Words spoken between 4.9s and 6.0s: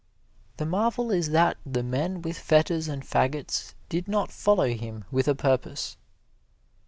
with a purpose.